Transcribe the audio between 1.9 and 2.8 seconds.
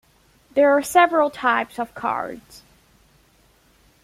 cards.